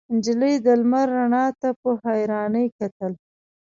[0.15, 3.13] نجلۍ د لمر رڼا ته په حيرانۍ کتل.